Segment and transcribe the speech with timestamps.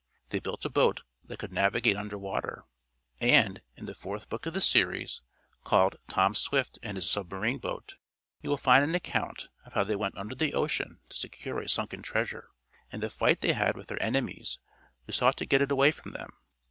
[0.29, 2.65] They built a boat that could navigate under water,
[3.19, 5.21] and, in the fourth book of the series,
[5.63, 7.97] called "Tom Swift and His Submarine Boat,"
[8.41, 11.69] you will find an account of how they went under the ocean to secure a
[11.69, 12.49] sunken treasure,
[12.91, 14.57] and the fight they had with their enemies
[15.05, 16.31] who sought to get it away from them.